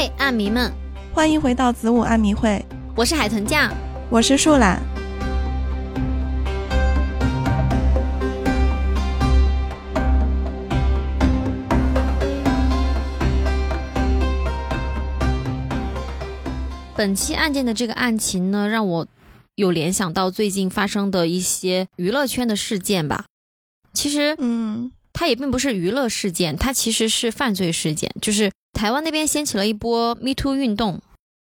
[0.00, 0.72] 嘿，暗迷们，
[1.12, 2.64] 欢迎回到子午暗迷会，
[2.94, 3.74] 我是海豚酱，
[4.08, 4.80] 我是树懒。
[16.96, 19.08] 本期案件的这个案情呢，让我
[19.56, 23.24] 有联想到最近发生的一些娱乐圈的事件吧。
[23.92, 28.08] 其实，嗯，它也并不是娱乐事件，它其实是犯罪事件。
[28.22, 31.00] 就是台湾那边掀起了一波 Me Too 运动。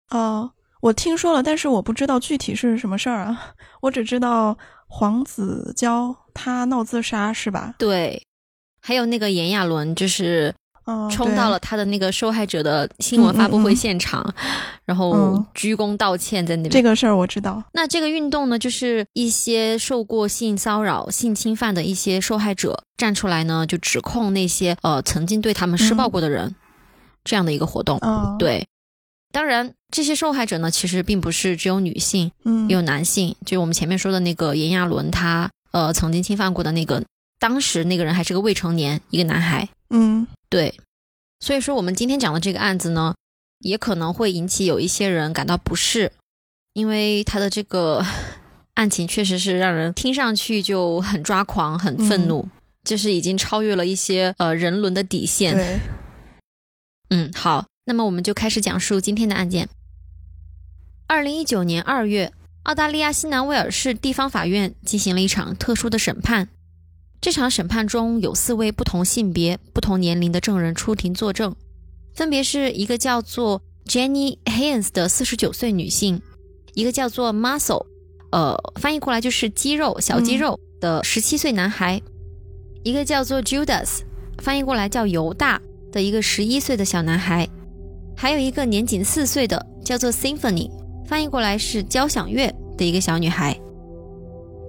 [0.09, 3.53] 哦，我听说了，但是我不知道具体是什么事儿啊。
[3.81, 7.76] 我只知道黄子佼他闹自杀是吧？
[7.77, 8.23] 对，
[8.81, 10.53] 还有那个炎亚纶，就是。
[10.86, 16.72] 哦，冲到了他的那个受害者的新闻发布会现场，嗯嗯然后鞠躬道歉在那边。
[16.72, 17.62] 这个事儿我知道。
[17.73, 26.55] 那这个运动呢，就是一些受过性骚扰、性侵犯的一些受害者站出来呢，就指控那些呃曾经对他们施暴过的人，嗯、
[27.27, 27.99] 这样的一个活动。
[27.99, 28.66] 哦，对，
[29.31, 33.36] 当然这些受害者呢，其实并不是只有女性，嗯，也有男性。
[33.45, 37.03] 就我们前面说的那个炎亚纶，他呃曾经侵犯过的那个，
[37.38, 39.67] 当时那个人还是个未成年，一个男孩。
[39.89, 40.25] 嗯。
[40.50, 40.73] 对，
[41.42, 43.14] 所以说我们今天讲的这个案子呢，
[43.59, 46.14] 也可能会引起有一些人感到不适，
[46.73, 48.02] 因为他的这个
[48.75, 52.52] 案情确实是让人听上去就很抓狂、很愤怒，嗯、
[52.86, 55.81] 就是已经超越了一些呃人伦的底线。
[57.09, 59.69] 对，嗯，好，那么我们就开始讲述今天的案件。
[61.08, 66.50] 二零一九年二月，澳大利亚西南威尔士地方法院进行了一场特殊的审判。
[67.19, 71.55] 这场审判中有四位不同性别、不同年龄的证人出庭作证，
[72.13, 76.22] 分别是一个叫做 Jenny Haynes 的四十九岁女性，
[76.75, 77.88] 一个叫做 Muscle，
[78.31, 82.11] 呃，翻译过来就是肌肉、小肌肉的十七岁男孩，嗯、
[82.83, 84.02] 一个叫做 Judas，
[84.38, 85.59] 翻译过来叫犹大
[85.98, 87.50] 的一个十一岁的小男孩，
[88.16, 90.70] 还有一个年仅四岁的叫做 Symphony，
[91.08, 93.59] 翻译过来是交响乐的一个小女孩。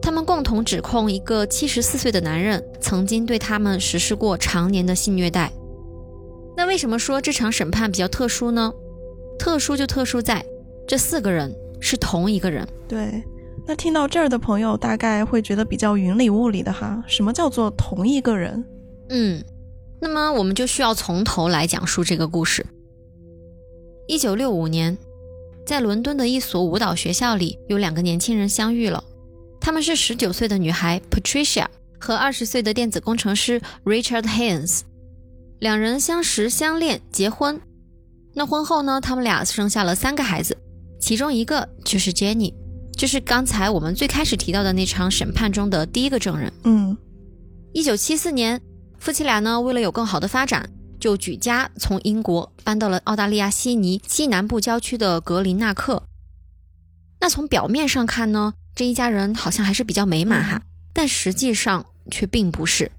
[0.01, 5.53] 他们共同指控一个七十四岁的男人曾经对他们实施过常年的性虐待。
[6.57, 8.73] 那为什么说这场审判比较特殊呢？
[9.39, 10.43] 特殊就特殊在
[10.87, 12.67] 这四个人是同一个人。
[12.89, 13.23] 对，
[13.67, 17.05] 那听到这儿的朋友大概会觉得比较云里雾里的哈。
[17.07, 18.65] 什么叫做同一个人？
[19.11, 19.45] 嗯，
[20.01, 22.65] 那么我们就需要从头来讲述这个故事。
[24.07, 24.97] 一九六五年，
[25.67, 29.03] 在伦敦的一所舞蹈学校里，有两个年轻人相遇了。
[29.61, 31.67] 他们是十九岁的女孩 Patricia
[31.99, 34.81] 和二十岁的电子工程师 Richard Haynes，
[35.59, 37.61] 两人相识、相恋、结婚。
[38.35, 40.57] 那婚后呢，他们俩生下了三个孩子，
[41.01, 42.55] 其中一个就是 Jenny，
[42.97, 46.53] 就是刚才我们最开始提到的那场审判中的第一个证人。
[46.63, 46.97] 嗯，
[47.73, 48.61] 一九七四年，
[48.99, 50.71] 夫妻俩呢为了有更好的发展，
[51.01, 56.03] 就举家从英国搬到了澳大利亚悉尼西南部郊区的格林纳克。
[57.21, 58.55] 那从表面上看呢？
[58.75, 62.93] 这一家人好像还是比较美满哈，但实际上却并不是。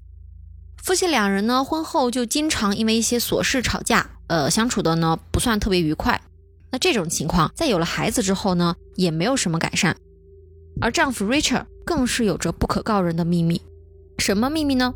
[0.82, 6.20] 夫妻两人呢，婚后就经常因为一些琐事吵架，呃，相处的呢不算特别愉快。
[6.70, 9.96] 那这种情况在有了孩子之后呢，也没有什么改善。
[10.82, 13.62] 而丈夫 Richard 更是有着不可告人的秘密，
[14.18, 14.94] 什么秘密呢？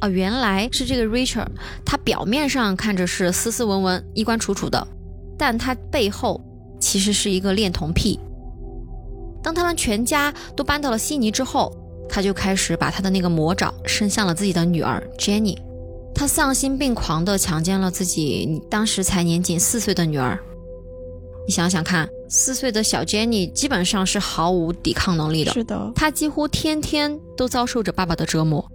[0.00, 1.48] 啊，原来是这个 Richard，
[1.84, 4.86] 他表面上看着是斯斯文文、衣冠楚楚的，
[5.38, 6.40] 但他背后
[6.78, 8.20] 其实是一个恋童癖。
[9.42, 11.72] 当他们全家都搬到了悉尼之后，
[12.08, 15.56] 他就开始把他的那个魔爪伸向了自己的女儿 Jenny。
[16.14, 20.38] 他丧心病狂地强奸了自己当时才年仅四岁的女儿。
[21.46, 28.66] 你想想看，四岁的小 Jenny 基本上是毫无抵抗能力的，是的，她几乎天天都遭受着爸爸的折磨。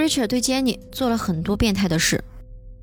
[0.00, 2.22] Richard 对 Jenny 做了很多变态的事，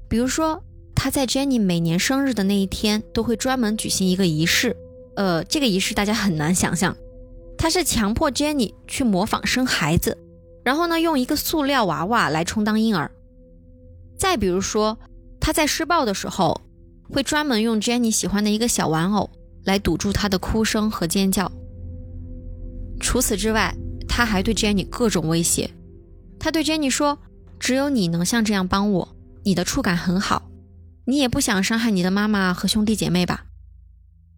[0.08, 0.64] 比如说
[0.96, 4.76] 他在 Jenny 每年生日的那一天都会专门举行一个仪式。
[5.16, 6.96] 呃，这个仪式大家很难想象，
[7.58, 10.18] 他是强迫 Jenny 去模仿生孩子，
[10.64, 13.10] 然后呢，用一个塑料娃娃来充当婴儿。
[14.18, 14.98] 再比如说，
[15.40, 16.62] 他在施暴的时候，
[17.10, 19.30] 会专门用 Jenny 喜欢的一个小玩偶
[19.64, 21.52] 来堵住她的哭声和尖叫。
[23.00, 23.76] 除此之外，
[24.08, 25.70] 他还对 Jenny 各种威胁。
[26.40, 27.20] 他对 Jenny 说
[27.60, 30.50] ：“只有你能像这样帮我，你的触感很好，
[31.06, 33.46] 你也不想伤害你的妈妈和兄弟姐妹吧？”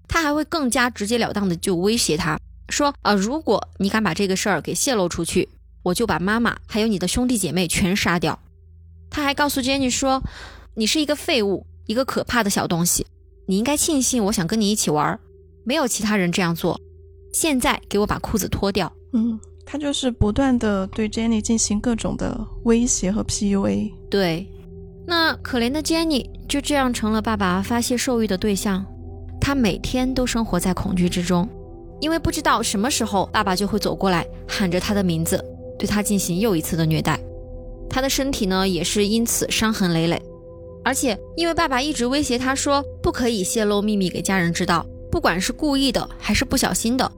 [0.07, 5.49] 他还会更加直截了当的就威胁他说：“啊，如果你敢把这个事儿给泄露出去，
[5.83, 8.39] 我就把妈妈还有你的兄弟姐妹全杀掉。”
[9.11, 10.23] 他还告诉 Jenny 说
[10.75, 13.05] ：“你是一个废物，一个可怕的小东西，
[13.47, 15.19] 你应该庆幸我想跟你一起玩，
[15.63, 16.79] 没有其他人这样做。
[17.33, 19.39] 现在给我把裤子脱掉。”嗯，
[19.71, 23.91] 他就是不断的对 Jenny 进行各种的威胁和 PUA。
[24.09, 24.51] 对，
[25.05, 28.83] 那可怜的 Jenny 就这样成了爸爸发泄兽欲的对象，
[29.39, 31.47] 他每天都生活在恐惧之中，
[32.01, 35.39] 因为不知道什么时候爸爸就会走过来喊着他的名字，
[35.77, 37.19] 对他进行又一次的虐待。
[37.87, 40.19] 他的身体呢也是因此伤痕累累，
[40.83, 47.11] 而且因为爸爸一直威胁他说不可以泄露秘密给家人知道，不管是故意的还是不小心的，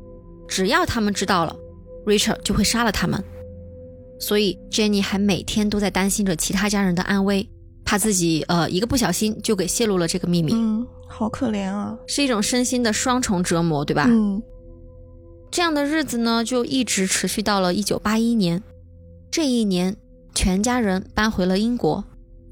[0.49, 1.55] 只要他们知道了
[2.05, 3.23] ，Richard 就会杀了他们。
[4.19, 7.49] 所以 Jenny 还每天都在担心着其他家人的安危。
[7.83, 14.05] 怕自己呃一个不小心就给泄露了这个秘密，嗯，好可怜啊，是一种身心的双重折磨，对吧？
[14.07, 14.41] 嗯，
[15.49, 18.61] 这样的日子呢，就一直持续到了一九八一年。
[19.31, 19.97] 这一年，
[20.35, 22.01] 全家人搬回了英国。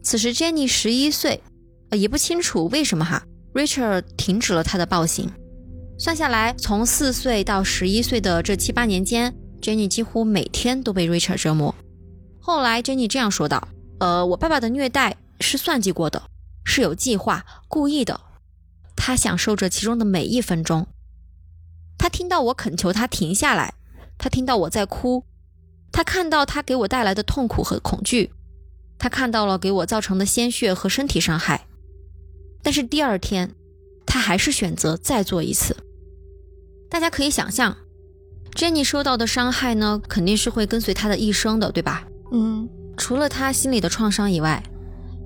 [0.02, 1.42] 此时 Jenny 十一岁，
[1.90, 3.24] 呃，也不清楚为什么哈
[3.54, 5.30] ，Richard 停止了他的暴行。
[6.00, 11.76] 算下来，从四岁到十一岁的这七八年间，Jenny 几乎每天都被 Richard 折磨。
[12.40, 13.68] 后来，Jenny 这样说道
[14.00, 16.22] ：“呃，我爸爸的虐待。”是算计过的，
[16.66, 18.20] 是有计划、故意的。
[18.96, 20.88] 他享受着其中的每一分钟。
[21.98, 23.74] 他听到我恳求他停下来，
[24.18, 25.24] 他听到我在哭，
[25.94, 28.32] 他看到他给我带来的痛苦和恐惧，
[28.98, 31.66] 他看到了给我造成的鲜血和身体伤害。
[32.62, 33.54] 但是第二天，
[34.06, 35.76] 他还是选择再做一次。
[36.90, 37.76] 大家可以想象
[38.56, 42.08] ，Jenny 受到的伤害呢，肯定是会跟随她的一生的，对吧？
[42.32, 44.62] 嗯，除了她心里的创伤以外。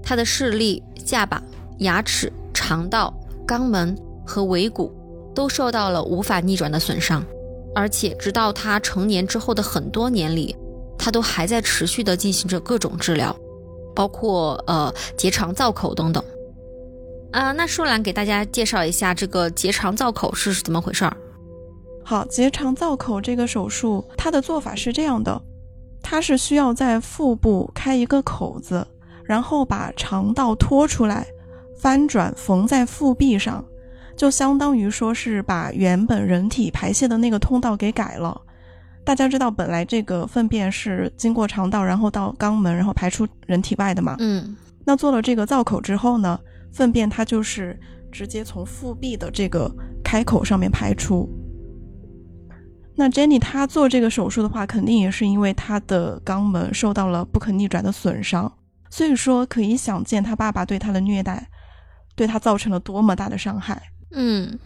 [0.06, 1.42] 她的视力、下巴、
[1.80, 3.14] 牙齿、肠道、
[3.48, 4.94] 肛门和尾骨
[5.34, 7.24] 都受到了无法逆转的损伤，
[7.74, 10.54] 而且直到他成年之后的很多年里，
[10.98, 13.34] 他都还在持续的进行着各种治疗，
[13.96, 16.22] 包括呃结肠造口等等。
[17.32, 21.16] 啊，那舒兰给大家介绍一下这个结肠造口是怎么回事儿。
[22.04, 25.42] 好，结肠造口这个手术，它的做法是这样的，
[26.02, 28.86] 它是需要在腹部开一个口子。
[29.26, 31.26] 然后把肠道拖出来，
[31.80, 33.64] 翻转缝在腹壁上，
[34.18, 38.40] 就相当于说是把原本人体排泄的那个通道给改了。
[39.06, 44.18] 大家知道，本来这个粪便是经过肠道，然后到肛门，然后排出人体外的嘛。
[44.20, 44.58] 嗯。
[44.84, 46.38] 那做了这个造口之后呢，
[46.74, 47.80] 粪便它就是
[48.12, 49.74] 直接从腹壁的这个
[50.04, 51.30] 开口上面排出。
[52.96, 58.52] 那 Jenny 她做这个手术的话，肯定也是因为她的肛门受到了不可逆转的损伤。
[58.90, 61.50] 所以说，可以想见她爸爸对她的虐待，
[62.16, 63.82] 对她造成了多么大的伤害。
[64.12, 64.60] 嗯，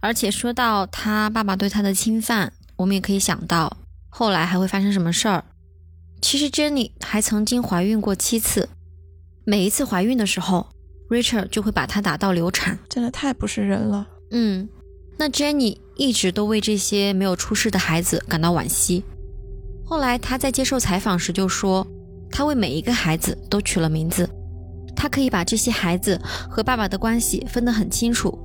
[0.00, 3.74] 而且说到她爸爸对她的侵犯，我们也可以想到
[4.10, 5.42] 后来还会发生什么事儿。
[6.20, 8.68] 其实 Jenny 还曾经怀孕过七次，
[9.46, 10.66] 每一次怀孕的时候
[11.08, 14.06] ，Richard 就会把她打到流产，真的太不是人了。
[14.30, 14.68] 嗯，
[15.16, 19.02] 那 Jenny 一直都为这些没有出世的孩子感到惋惜。
[19.84, 21.86] 后来他在接受采访时就说。
[22.36, 24.28] 他为每一个孩子都取了名字，
[24.96, 26.20] 他可以把这些孩子
[26.50, 28.36] 和爸爸的关系分得很清楚。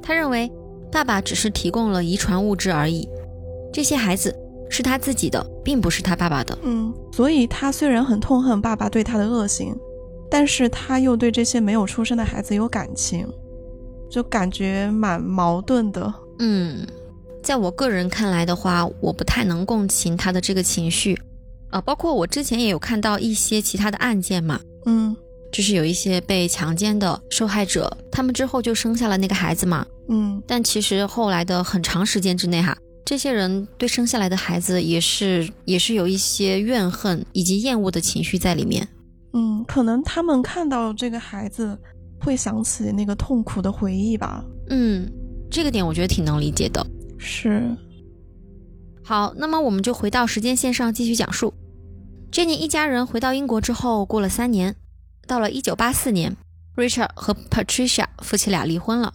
[0.00, 0.48] 他认为
[0.92, 3.08] 爸爸只是提供了遗传物质而已，
[3.72, 4.32] 这些孩子
[4.70, 6.56] 是他自己的，并不是他爸爸的。
[6.62, 9.76] 嗯，所以他虽然很痛恨爸爸对他的恶行，
[10.30, 13.26] 但是他又对这些没有出生的孩子有感情，
[14.08, 16.14] 就感觉蛮矛盾的。
[16.38, 16.86] 嗯，
[17.42, 21.18] 在我个人看来的话，我不太能共情他的这个情绪。
[21.70, 25.16] 啊，包括我之前也有看到一些其他的案件嘛，嗯，
[25.50, 38.86] 就是有一些被强奸的受害者，他们之后就生下了那个孩子嘛，嗯，但其实后来的很长时间之内哈，这些人对生下来的孩子也是也是有一些怨恨以及厌恶的情绪在里面，
[39.32, 41.74] 嗯，可能他们看到这个孩子
[42.20, 45.10] 会想起那个痛苦的回忆吧，嗯，
[45.52, 46.84] 这个点我觉得挺能理解的，
[47.18, 47.76] 是，
[49.04, 51.52] 好，那么我们就回到时间线上继续讲述。
[52.32, 54.74] Jenny 一家人回到英国之后，过了三年，
[55.26, 56.34] 到了1984年
[56.74, 59.12] ，Richard 和 Patricia 夫妻俩离婚了。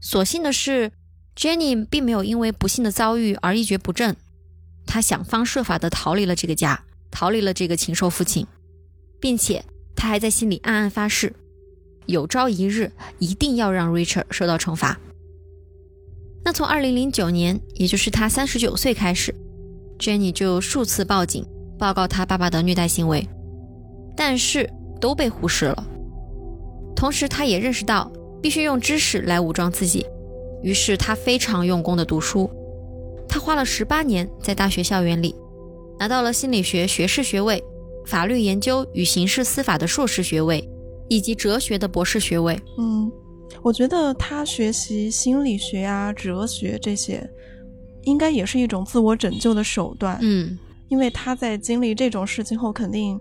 [0.00, 0.90] 所幸的是
[1.36, 4.16] ，Jenny 并没有因为不幸的遭遇而一蹶不振，
[4.86, 8.46] 她想方设法地逃离了这个家，逃离了这个禽兽父亲，
[9.20, 9.62] 并且
[9.94, 11.34] 她还在心里暗暗发誓，
[12.06, 14.98] 有朝一日一定要让 Richard 受到惩罚。
[16.46, 19.34] 那从2009年，也就是她39岁开始
[19.98, 21.44] ，Jenny 就数次报警。
[21.76, 23.28] 报告他爸爸的虐待行为，
[24.16, 25.86] 但是都被忽视了。
[26.94, 28.10] 同时，他也认识到
[28.40, 30.06] 必须用知识来武装自己，
[30.62, 32.48] 于是他非常用功的读书。
[33.28, 35.34] 他花了十八年在大学校园里，
[35.98, 37.62] 拿到了心理学学士学位、
[38.06, 40.66] 法律研究与刑事司法的硕士学位，
[41.08, 42.58] 以及哲学的博士学位。
[42.78, 43.12] 嗯，
[43.62, 47.28] 我觉得他学习心理学啊、哲学这些，
[48.02, 50.18] 应该也是一种自我拯救的手段。
[50.20, 50.58] 嗯。
[50.88, 53.20] 因为他在经历这种事情后，肯定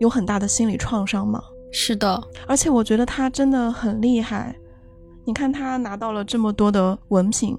[0.00, 1.42] 有很大的心理创伤嘛。
[1.70, 4.56] 是的，而且我觉得他真的很厉害。
[5.26, 7.54] 你看他拿到了这么多的文凭，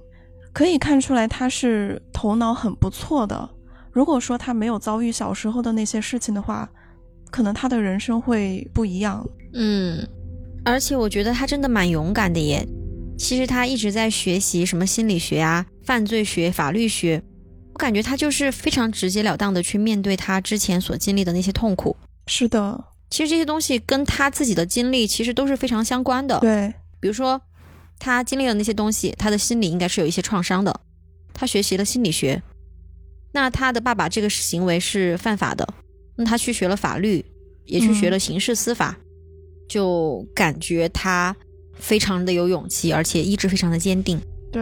[0.51, 3.47] 可以看出来他是头脑很不错的。
[3.91, 6.67] 如果说他没有遭遇小时候的那些事情的话，
[7.29, 9.23] 可能他的人生会不一样。
[9.53, 10.03] 嗯，
[10.65, 12.65] 而且我觉得他真的蛮勇敢的耶。
[13.17, 17.21] 其实他一直在学习什么心理学啊、犯罪学、法律学，
[17.73, 21.95] 我感觉他就是非常直截了当的去面对他之前所经历的那些痛苦。
[22.27, 26.39] 是的，其实这些东西跟他自己的经历其实都是非常相关的。
[26.39, 27.39] 对，比如说
[27.99, 30.77] 他经历了那些东西，他的心理应该是有一些创伤的。
[31.33, 32.41] 他学习了心理学，
[33.31, 35.67] 那他的爸爸这个行为是犯法的，
[36.15, 37.23] 那他去学了法律，
[37.65, 38.97] 也去学了刑事司法，
[39.73, 41.35] 就感觉他。
[41.75, 44.17] 非常的有勇气，而且意志非常的坚定。
[44.51, 44.61] 对。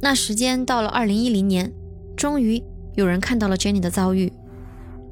[0.00, 1.70] 那时间到了二零一零年，
[2.16, 2.60] 终于
[2.96, 4.32] 有人看到了 Jenny 的遭遇，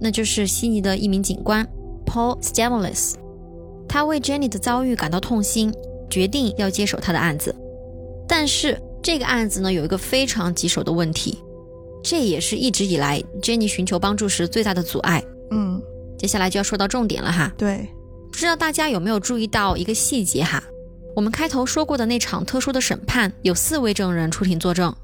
[0.01, 1.65] 那就是悉尼的一名警官
[2.05, 3.15] Paul Stamoulis。
[3.87, 5.73] 他为 Jenny 的遭遇感到痛心，
[6.09, 7.55] 决定要接手他的案子。
[8.27, 11.39] 但是这个案子呢，有一个非常棘手的问题，
[12.03, 15.23] 这也是一直以来 Jenny 寻求帮助时最大的阻碍。
[15.51, 15.81] 嗯。
[16.19, 17.53] 接下来就要说到重点了哈。
[17.57, 17.89] 对。
[18.31, 20.63] 不知道大家有没有注意到一个细节哈？
[21.15, 24.95] 我们开头说过的那场特殊的审判，有四位证人出庭作证。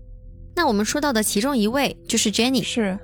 [0.55, 2.99] 那我们说到的其中一位就是 Jenny，是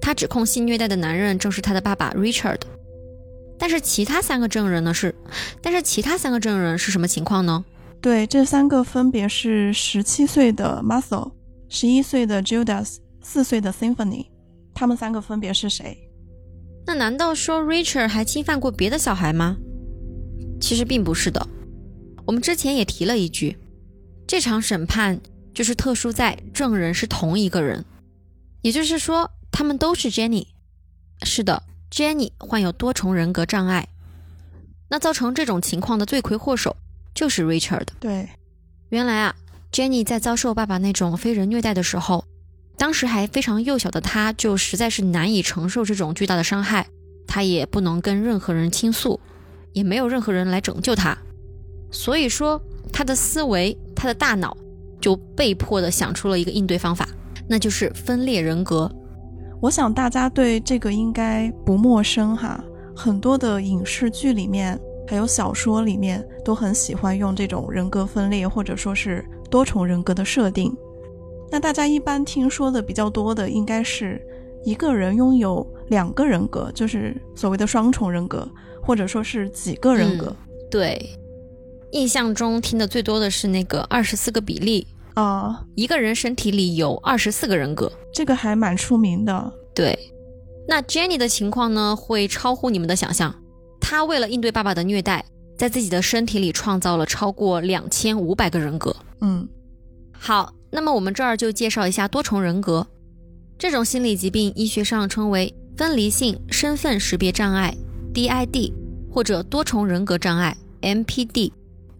[0.00, 2.60] 她指控性虐待的男人正是她的爸爸 Richard。
[3.58, 4.92] 但是其他三个证人呢？
[4.92, 5.14] 是，
[5.62, 7.64] 但是其他三个证人是什么情况呢？
[8.00, 11.32] 对，这三个分别是十七岁的 Muscle、
[11.68, 14.26] 十一岁的 Judas、四岁的 Symphony。
[14.74, 15.96] 他们三个分别是谁？
[16.86, 19.56] 那难道说 Richard 还侵犯过别的小孩吗？
[20.60, 21.46] 其实并不是的，
[22.26, 23.56] 我们之前也提了一句，
[24.26, 25.20] 这场审判
[25.54, 27.84] 就是特殊在证人是同一个人，
[28.62, 30.46] 也就是说他们都是 Jenny。
[31.22, 33.88] 是的，Jenny 患有多重人格障碍，
[34.88, 36.76] 那造成这种情况的罪魁祸首
[37.14, 37.86] 就是 Richard。
[37.98, 38.28] 对，
[38.90, 39.34] 原来啊
[39.72, 42.24] ，Jenny 在遭受爸爸那种非人虐待的时候，
[42.76, 46.86] 当时还非常幼小的他，就实在是难以承受这种巨大的伤害，
[47.26, 49.18] 他也不能跟任何人倾诉。
[49.72, 51.16] 也没有任何人来拯救他，
[51.90, 52.60] 所以说
[52.92, 54.56] 他的思维，他的大脑
[55.00, 57.08] 就被迫的想出了一个应对方法，
[57.48, 58.90] 那就是分裂人格。
[59.60, 62.62] 我想大家对这个应该不陌生哈，
[62.94, 70.74] 很多的影视剧里面，还有小说里面都很喜欢用这种人格分裂或者说是多重人格的设定。
[71.50, 74.20] 那大家一般听说的比较多的，应该是
[74.64, 78.48] 一个人拥有两个人格，就是所谓的双重人格。
[78.88, 80.34] 或者说是几个人格？
[80.70, 81.10] 对，
[81.92, 89.52] 印象中听的最多的是那个二十四个比例啊，一个人身体里有二十四个人格，这个还蛮出名的。
[89.74, 89.94] 对，
[90.66, 93.34] 那 Jenny 的情况呢，会超乎你们的想象。
[93.78, 95.22] 她为了应对爸爸的虐待，
[95.58, 98.96] 在自己的身体里创造了超过两千五百个人格。
[99.20, 99.46] 嗯，
[100.12, 102.86] 好，那么我们这儿就介绍一下多重人格
[103.58, 107.76] 这种心理疾病，医学上称为分离性身份识别障碍。
[108.14, 108.72] DID
[109.10, 111.52] 或者多重人格障碍 MPD，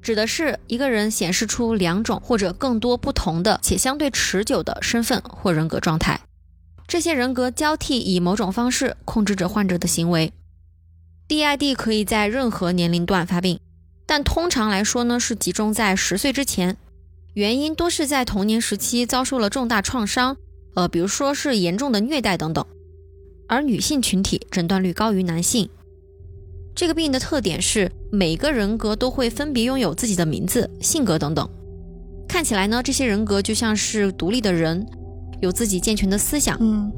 [0.03, 6.21] 指的是一个人显示出两种或者更多不同的且相对持久的身份或人格状态。
[6.87, 10.33] 这些人格交替以某种方式控制着患者的行为。
[11.29, 13.61] DID 可以在任何年龄段发病，
[14.07, 16.79] 但通常来说呢是集中在十岁之前，
[17.35, 20.38] 原因多是在童年时期遭受了重大创伤，
[20.75, 22.65] 呃，比如说是严重的虐待等等。
[23.47, 25.69] 而女性群体诊断率高于男性。
[26.78, 31.50] 这个病的特点是每个人格都会分别拥有自己的名字、性格等等。
[32.28, 34.87] 看起来呢，这些人格就像是独立的人，
[35.40, 36.56] 有自己健全的思想。
[36.61, 36.88] 嗯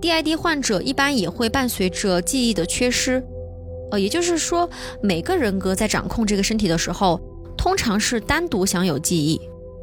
[0.00, 3.22] ，DID 患者一般也会伴随着记忆的缺失。
[3.90, 4.66] 呃，也就是说，
[5.02, 7.20] 每个人格在掌控这个身体的时候，
[7.54, 9.38] 通常是单独享有记忆，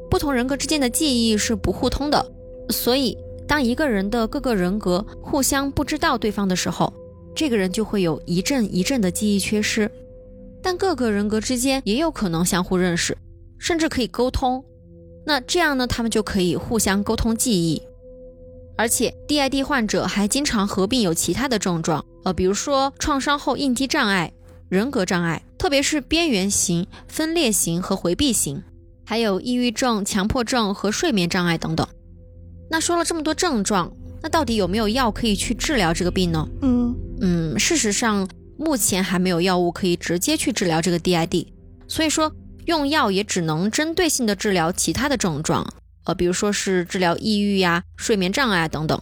[0.09, 2.25] 不同人格之间的记忆是不互通的。
[2.71, 3.15] 所以，
[3.47, 6.91] 当一个人的各个人格互相不知道对方的时候，
[7.35, 9.91] 这个人就会有一阵一阵的记忆缺失，
[10.63, 13.17] 但各个人格之间也有可能相互认识，
[13.59, 14.63] 甚至可以沟通。
[15.25, 17.81] 那这样呢，他们就可以互相沟通记忆。
[18.77, 24.31] 而且，DID 患者还经常合并有其他的症状，呃，比如说创伤后应激障碍、
[24.69, 28.63] 人格障碍，特别是边缘型、分裂型和回避型，
[29.05, 31.87] 还有抑郁症、强迫症和睡眠障碍等等。
[32.69, 33.91] 那说了这么多症状。
[34.25, 36.49] 那到底有没有药可以去治疗这个病呢？
[36.63, 38.27] 嗯嗯，事实上
[38.57, 41.45] 目前还没有药物可以直接去治疗这个 DID，
[41.87, 42.33] 所以说
[42.65, 45.71] 用药也只能针对性的治疗其他的症状，
[46.05, 48.99] 呃，比如说是治疗抑郁呀、睡眠障碍等等。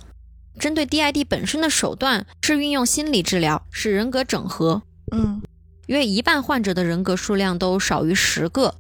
[0.60, 4.82] 针对 DID 本身的手段是运用心理治疗，是人格整合。
[5.16, 5.42] 嗯，
[5.88, 8.76] 因为一半患者的人格数量都少于十个，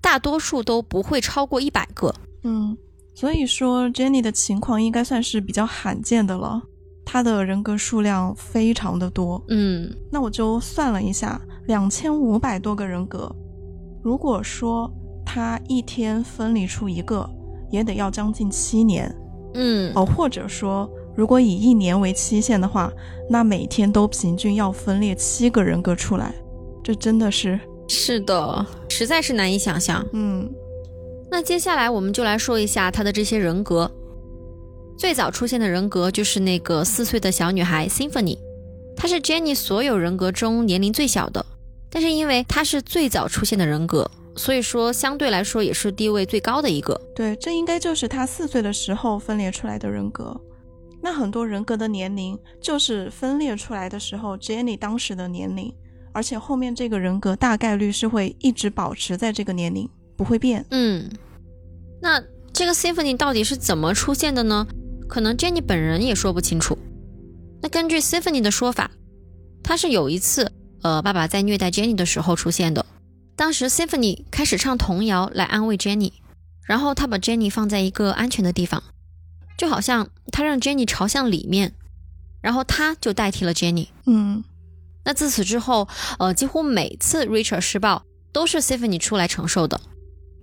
[0.00, 2.14] 大多数都不会超过一百个。
[2.44, 2.78] 嗯，
[3.22, 6.60] 所以说 Jenny 的情况应该算是比较罕见的了，
[7.04, 9.40] 她的人格数量非常的多。
[9.46, 13.32] 嗯，那我就算了一下，两千五百多个人格，
[14.02, 14.92] 如果说
[15.24, 17.24] 她一天分离出一个，
[17.70, 19.14] 也得要将近七年。
[19.54, 22.92] 嗯，哦，或者说，如果以一年为期限的话，
[23.30, 26.34] 那每天都平均要分裂七个人格出来，
[26.82, 30.04] 这真的是，是的，实在是难以想象。
[30.12, 30.52] 嗯，
[31.32, 33.90] 那接下来我们就来说一下她的这些人格。
[34.98, 38.36] 最早出现的人格就是那个四岁的小女孩 Symphony，
[38.94, 41.44] 她是 Jenny 所有人格中年龄最小的，
[41.88, 47.00] 但是因为她是最早出现的人格，所以说相对来说也是地位最高的一个。
[47.16, 50.38] 对，这应该就是她四岁的时候分裂出来的人格。
[51.00, 55.74] 那很多人格的年龄就是分裂出来的时候 Jenny 当时的年龄，
[56.12, 60.64] 而且后面这个人格大概率是会一直保持在这个年龄，不会变。
[60.70, 61.10] 嗯，
[62.00, 64.66] 那这个 Symphony 到底是怎么出现的呢？
[65.08, 66.78] 可能 Jenny 本人也说不清楚。
[67.60, 68.90] 那根据 Symphony 的说法，
[69.62, 70.50] 他是有一次，
[70.82, 72.84] 呃，爸爸在虐待 Jenny 的时候出现的。
[73.36, 76.12] 当时 Symphony 开始唱童谣来安慰 Jenny，
[76.66, 78.82] 然后他把 Jenny 放在一个安全的地方，
[79.56, 81.72] 就好像他让 Jenny 朝向里面，
[82.40, 83.88] 然后他就代替了 Jenny。
[84.06, 84.42] 嗯，
[85.04, 85.88] 那自此之后，
[86.18, 88.02] 呃，几乎每次 Richard 施暴
[88.32, 89.80] 都是 Symphony 出来承受的，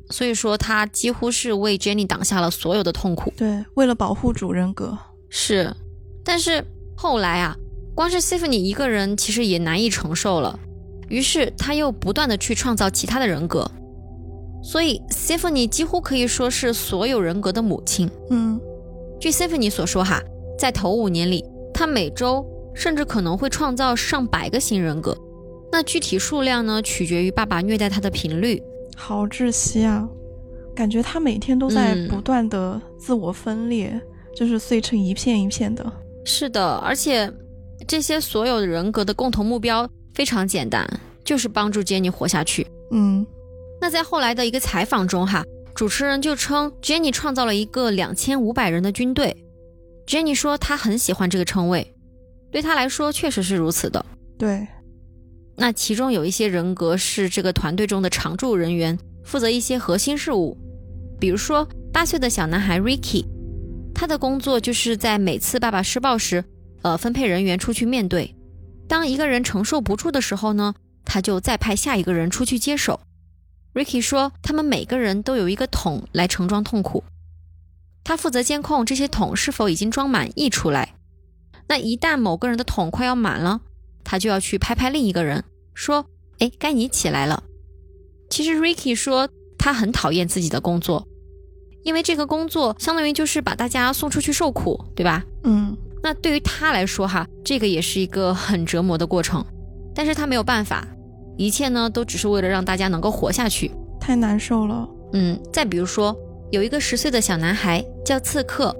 [0.09, 3.31] 所以说他几乎是为 Jenny 挡下了所有的痛苦。
[3.37, 4.97] 对，为了保护主人格，
[5.29, 5.73] 是，
[6.23, 7.55] 但是后来啊，
[7.93, 10.59] 光是 Symphony 一个人其实也难以承受了，
[11.07, 13.69] 于是他又不断的去创造其他的人格，
[14.63, 18.09] 所以 Symphony 几乎可以说是所有人格的母亲。
[18.29, 18.59] 嗯，
[19.19, 20.21] 据 Symphony 所说哈，
[20.57, 25.15] 在头五年里，他每周甚至可能会创造上百个新人格，
[25.71, 28.61] 那具体数量呢，取决于爸爸虐待他的频率。
[28.99, 30.07] 好窒息啊！
[30.75, 33.99] 感觉他每天都在嗯不断的自我分裂，
[34.35, 35.91] 就是碎成一片一片的。
[36.25, 37.31] 是的，而且
[37.87, 40.87] 这些所有的人格的共同目标非常简单，
[41.23, 42.67] 就是帮助 Jenny 活下去。
[42.91, 43.25] 嗯
[43.81, 49.35] 那在后来的一个采访中，哈，主持人就称 Jenny 创造了一个两千五百人的军队。
[50.05, 51.95] Jenny 说她很喜欢这个称谓，
[52.51, 54.05] 对她来说确实是如此的。
[54.37, 54.67] 对，
[55.61, 60.57] 那其中有一些人格是这个团队中的常驻人员，负责一些核心事务，
[61.19, 63.25] 比如说八岁的小男孩 Ricky，
[63.93, 66.45] 他的工作就是在每次爸爸施暴时，
[66.81, 68.33] 呃，分配人员出去面对。
[68.87, 73.01] 当一个人承受不住的时候呢，他就再派下一个人出去接手。
[73.73, 77.03] Ricky 说，他们每个人都有一个桶来盛装痛苦，
[78.05, 80.95] 他负责监控这些桶是否已经装满溢出来。
[81.67, 83.59] 那一旦某个人的桶快要满了，
[84.03, 85.43] 他就要去拍拍另一个人，
[85.79, 86.05] 说
[86.39, 87.41] ：“哎，该你起来了。”
[88.29, 91.07] 其实 Ricky 说他很讨厌自己的工作，
[91.83, 95.23] 因为这个工作相当于就是把大家送出去受苦，对吧？
[95.43, 99.43] 嗯那对于他来说，哈，这个也是一个很折磨的过程，
[99.95, 100.85] 但是他没有办法，
[101.37, 103.71] 一切呢都只是为了让大家能够活下去。
[104.01, 104.87] 太难受了。
[105.13, 106.13] 嗯，再比如说，
[106.51, 108.75] 有一个十岁的小男孩叫刺客，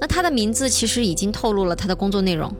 [0.00, 2.52] 那他的名字其实已经透露了他的工作内容。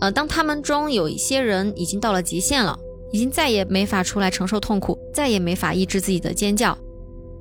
[0.00, 2.78] 呃，当他们中有一些人已经到了极限了，
[3.12, 6.76] 已经再也没法出来承受痛苦，再也没法抑制自己的尖叫，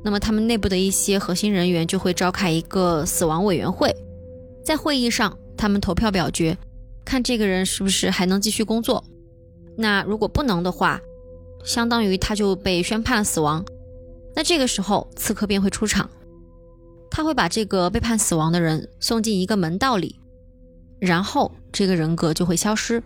[0.03, 3.95] 那么他们内部的一些核心人员就会召开一个死亡委员会，
[4.63, 6.57] 在会议上，他们投票表决，
[7.05, 9.03] 看这个人是不是还能继续工作。
[9.77, 10.99] 那如果不能的话，
[11.63, 13.63] 相当于他就被宣判死亡。
[14.35, 16.09] 那这个时候，刺客便会出场，
[17.09, 20.15] 他会把这个被判死亡的人送进一个门道里，
[20.99, 23.01] 然后这个人格就会消失。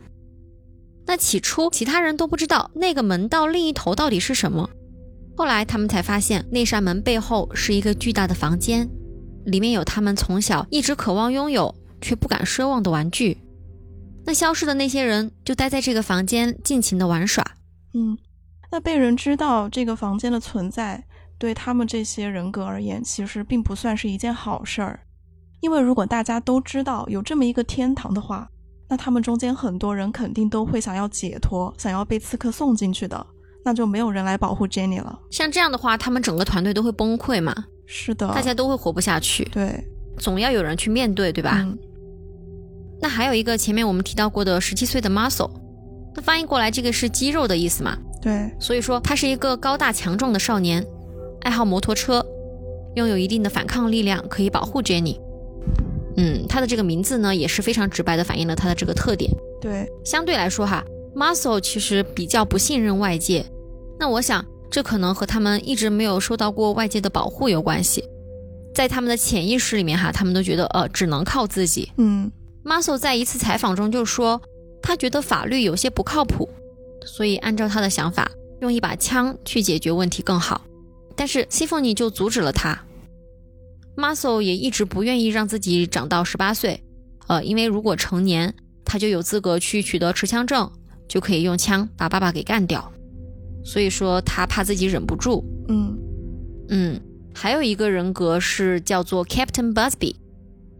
[1.07, 4.69] 那起初其他人都不知道那个门道另一头到底是什么，
[5.35, 8.89] 后来他们才发现那扇门背后是一个巨大的房间，
[9.45, 13.37] 里面有他们从小一直渴望拥有却不敢奢望的玩具。
[14.25, 17.45] 那消失的那些人就待在这个房间尽情的玩耍。
[17.93, 18.17] 嗯，
[18.71, 21.05] 那被人知道这个房间的存在，
[21.37, 25.01] 对他们这些人格而言，其实并不算是一件好事儿。
[25.61, 28.49] 因为如果大家都知道有这么一个天堂的话，
[28.89, 33.25] 那他们中间很多人肯定都会想要解脱，想要被刺客送进去的，
[33.63, 35.19] 那就没有人来保护 Jenny 了。
[35.31, 37.53] 像这样的话，他们整个团队都会崩溃嘛，
[37.85, 39.83] 是的，大家都会活不下去，对，
[40.17, 41.61] 总要有人去面对，对吧？
[41.63, 41.77] 嗯
[43.01, 45.51] 那还有一个前面我们提到过的十七岁的 Muscle，
[46.15, 47.95] 那翻译过来这个是肌肉的意思嘛？
[48.21, 50.83] 对，所以说他是一个高大强壮的少年，
[51.41, 52.25] 爱好摩托车，
[52.95, 55.19] 拥有一定的反抗力量，可以保护 Jenny。
[56.17, 59.29] 嗯，他的这个名字呢也是非常直白的反映了他的这个特点。
[59.61, 60.83] 对，相对来说哈
[61.15, 63.45] Muscle 其实比较不信任外界，
[63.99, 68.03] 那我想这可能和他们一直没有受到过外界的保护有关系。
[68.73, 71.91] 在他们的潜意识里面哈，他们都觉得呃只能靠自己。
[71.97, 72.31] 嗯
[72.63, 74.41] Muscle 在一次采访中就说，
[74.81, 76.49] 他觉得法律有些不靠谱，
[77.05, 78.29] 所以按照他的想法，
[78.61, 80.61] 用一把枪去解决问题更好。
[81.15, 82.84] 但是 o n y 就阻止了他。
[83.95, 86.83] Muscle 也一直不愿意让自己长到十八岁，
[87.27, 88.53] 呃，因为如果成年，
[88.83, 90.69] 他就有资格去取得持枪证，
[91.07, 92.91] 就可以用枪把爸爸给干掉。
[93.63, 95.43] 所以说他怕自己忍不住。
[95.69, 95.97] 嗯
[96.69, 97.01] 嗯，
[97.33, 100.15] 还有一个人格是叫做 Captain Busby。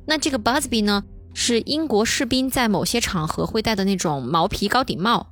[0.06, 5.32] 那这个 Busby 呢，是英国士兵在某些场合会戴的那种毛皮高顶帽。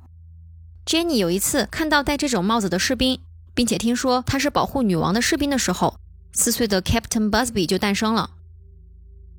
[0.86, 3.20] Jenny 有一次看到戴这种帽子的士兵，
[3.54, 5.96] 并且听说他是保护女王的士兵的时候，
[6.34, 8.30] 四岁的 Captain Busby 就诞生了。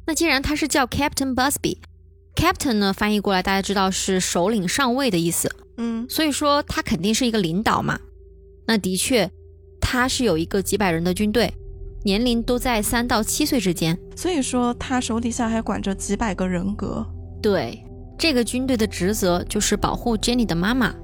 [0.08, 8.00] 那既然他是叫 Captain Busby，Captain 呢翻译过来大家知道是首领上尉的意思，嗯所以说他肯定是一个领导嘛。
[8.68, 9.30] 那的确，
[9.80, 11.54] 他是有一个几百人的军队，
[12.04, 13.98] 年龄都在三到七岁之间。
[14.16, 17.06] 所以说他手底下还管着几百个人格。
[17.42, 17.84] 对，
[18.18, 20.96] 这个军队的职责就是保护 Jenny 的妈妈。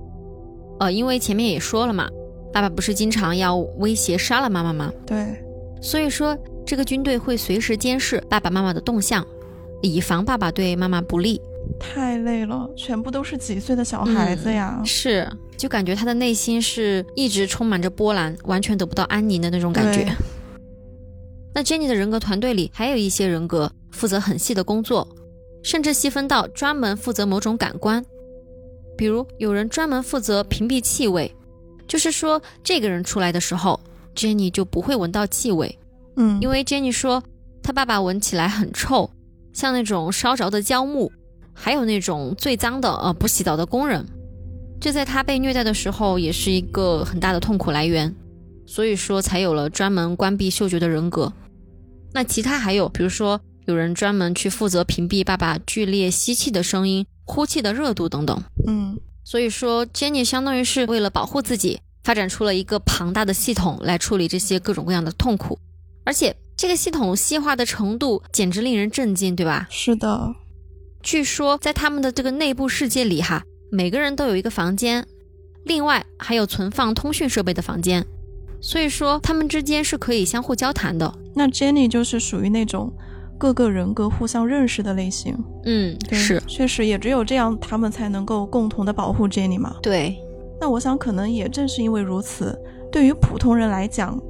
[0.79, 2.09] 呃，因为前面也说了嘛，
[2.51, 4.91] 爸爸不是经常要威胁杀了妈妈吗？
[5.05, 5.43] 对，
[5.81, 9.25] 所以说这个军队会随时监视爸爸妈妈的动向，
[9.81, 11.41] 以防爸爸对妈妈不利。
[11.79, 14.81] 太累了，全部都是几岁的小孩子呀。
[14.85, 20.07] 是，就感觉他的内心是一直充满着波澜，完全得不到安宁的那种感觉。
[21.53, 25.07] 那 Jenny 的人格团队里还有一些人格负责很细的工作，
[25.63, 28.03] 甚至细分到专门负责某种感官。
[28.97, 31.33] 比如有人专门负责屏蔽气味，
[31.87, 33.79] 就是说这个人出来的时候
[34.21, 35.79] ，Jenny 就不会闻到气味，
[36.15, 37.23] 嗯，因为 Jenny 说
[37.63, 39.09] 她爸爸闻起来很臭，
[39.53, 41.11] 像那种烧着的焦木，
[41.53, 44.05] 还有那种最脏的呃不洗澡的工人。
[44.79, 48.13] 这在她被虐待的时候也是一个很大的痛苦来源，
[48.67, 51.33] 所以说才有了专门关闭嗅觉的人格。
[52.13, 58.43] 那其他还有，比如说有人专门去负责屏蔽爸爸剧烈吸气的声音、呼气的热度等等。
[58.67, 65.57] 嗯所以说，Jenny 相当于是为了保护自己，发展出了一个庞大的系统来处理这些各种各样的痛苦，
[66.03, 69.67] 而且这个系统细化的程度简直令人震惊，对吧？
[69.69, 70.35] 是的，
[71.01, 75.05] 据说在他们的这个内部世界里，哈，每个人都有一个房间，
[75.65, 78.05] 另外还有存放通讯设备的房间，
[78.61, 81.11] 所以说他们之间是可以相互交谈的。
[81.35, 82.93] 那 Jenny 就是属于那种
[83.39, 85.35] 各个人格互相认识的类型。
[85.65, 89.77] 嗯，是，确实也只有这样，他们才能够共同的保护 Jenny 嘛。
[89.81, 90.15] 对，
[90.61, 92.55] 那我想，可能也正是因为如此，
[92.91, 94.21] 对于普通人来讲，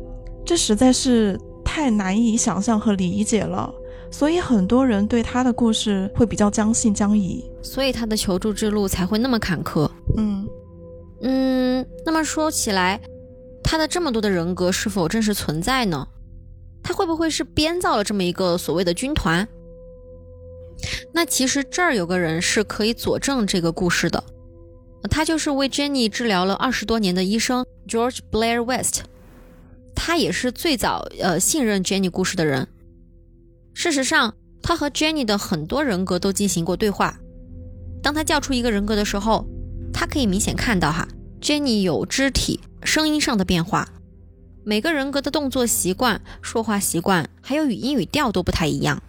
[0.45, 3.69] 这实在是太难以想象和理解了。
[4.09, 7.43] 所以很多人对他的故事会比较将信将疑。
[7.61, 9.91] 所以他的求助之路才会那么坎坷。
[10.17, 10.47] 嗯
[11.21, 12.99] 嗯，那么说起来，
[13.61, 16.07] 他的这么多的人格是否真实存在呢？
[16.81, 19.45] 他会不会是编造了这么一个所谓的军团？
[21.13, 24.23] 那其实这儿有个人是可以佐证这个故事的，
[25.09, 29.03] 他就是为 Jenny 治疗了二十多年的医生 George Blair West，
[29.95, 32.67] 他也是最早呃信任 Jenny 故事的人。
[33.73, 37.17] 事实上，他和 Jenny 的很多人格都进行过对话。
[38.03, 39.45] 当他叫出一个人格的时候，
[39.93, 41.07] 他可以明显看到哈
[41.41, 43.87] ，Jenny 有肢体、声音上的变化，
[44.63, 49.01] 每个人格的动作习惯、说话习惯，还有语音语调都不太一样。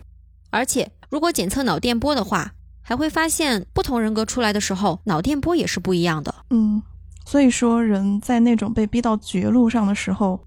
[0.51, 2.53] 而且，如果检测脑电波的话，
[2.83, 6.35] 还会发现不同人格出来的时候，脑电波也是不一样的。
[6.51, 6.83] 嗯，
[7.27, 10.41] 所以说人在那种被逼到绝路上的时候，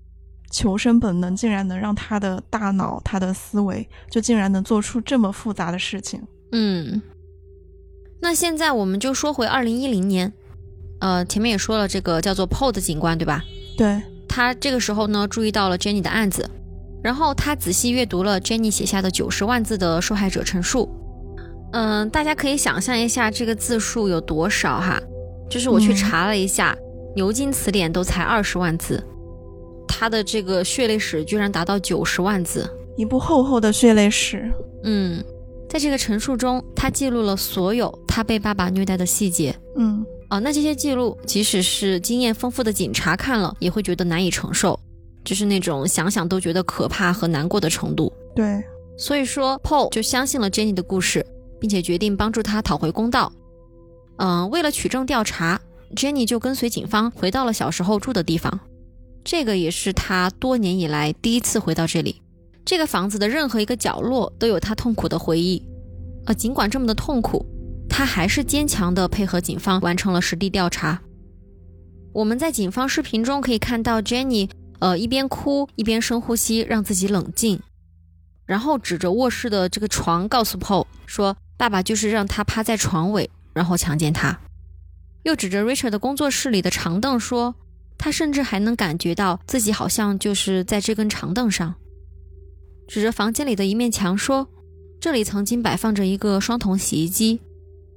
[0.52, 6.22] 求生本能竟然能让他的大脑、他的思维就竟然能做出这么复杂的事情。
[6.52, 7.02] 嗯，
[8.22, 10.32] 那现在我们就说回二零一零年，
[11.00, 13.44] 呃，前面也说了这个叫做 Paul 的警官，对吧？
[13.78, 16.50] 对，他这个时候呢注意到了 Jenny 的案子，
[17.04, 20.90] 然后他仔细阅读了 Jenny 写下的九十万字的受害者陈述。
[21.78, 24.98] 嗯，大家可以想象一下这个字数有多少哈？
[25.50, 26.74] 就是我去嗯查了一下，
[27.18, 29.04] 牛津词典都才二十万字，
[29.86, 32.66] 他的这个血泪史居然达到九十万字。
[32.96, 34.50] 一部厚厚的血泪史。
[34.84, 35.22] 嗯，
[35.68, 39.54] 在这个陈述中，他记录了所有他被爸爸虐待的细节。
[39.76, 44.80] 嗯哦，那这些记录，即使是经验丰富的警察看了，也会觉得难以承受，
[45.26, 48.10] 就是那种想想都觉得可怕和难过的程度。
[48.34, 48.64] 对，
[48.98, 51.24] 所以说，Paul 就相信了 Jenny 的故事，
[51.60, 53.32] 并且决定帮助他讨回公道。
[54.18, 55.60] 嗯、为了取证调查
[55.96, 58.60] ，Jenny 就跟随警方回到了小时候住的地方。
[59.24, 62.22] 这个也是他多年以来第一次回到这里。
[62.64, 65.62] 这个房子的任何一个角落都有他痛苦的回忆。
[66.26, 67.46] 呃，尽管这么的痛苦，
[67.90, 71.02] 他还是坚强地配合警方完成了实地调查。
[72.14, 77.60] 我们在警方视频中可以看到 Jenny，呃，一边哭一边深呼吸，让自己冷静，
[78.46, 84.40] 然后指着卧室的这个床告诉 Paul 说：“爸爸就是让他趴在床尾，然后强奸他。”
[85.24, 87.56] 又指着 Richard 的工作室里的长凳说
[87.98, 91.76] ：“他甚至还能感觉到自己好像就是在这根长凳上。”
[92.88, 94.48] 指着房间里的一面墙说
[95.02, 97.42] ：“这里曾经摆放着一个双筒洗衣机，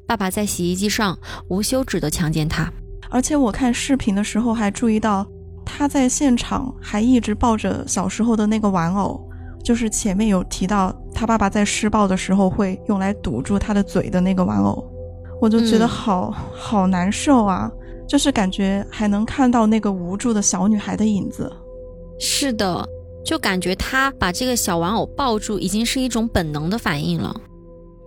[0.07, 1.19] 爸爸在洗衣机上
[1.49, 2.73] 无休止地强奸他。”
[3.11, 5.27] 而且我看视频的时候还注意到，
[5.65, 9.27] 他在现场还一直抱着小时候的那个玩偶，
[9.63, 14.89] 就是前面有提到他爸爸在施暴的时候会用来堵住他的嘴的那个玩偶，
[15.41, 17.69] 我就觉得好好难受啊，
[18.07, 21.53] 就是感觉还能看到那个无助的小女孩的影子。
[22.21, 22.89] 是的，
[23.25, 27.35] 就感觉他把这个小玩偶抱住已经是一种本能的反应了。